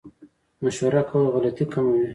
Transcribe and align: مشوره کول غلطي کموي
مشوره 0.63 1.01
کول 1.09 1.25
غلطي 1.33 1.65
کموي 1.73 2.05